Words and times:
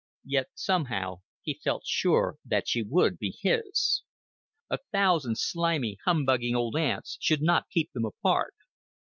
Yet 0.25 0.47
somehow 0.55 1.21
he 1.43 1.61
felt 1.63 1.85
sure 1.85 2.37
that 2.43 2.67
she 2.67 2.81
would 2.81 3.19
be 3.19 3.37
his. 3.39 4.01
A 4.67 4.79
thousand 4.91 5.37
slimy, 5.37 5.99
humbugging 6.05 6.55
old 6.55 6.75
aunts 6.75 7.19
should 7.21 7.43
not 7.43 7.69
keep 7.69 7.91
them 7.91 8.05
apart. 8.05 8.55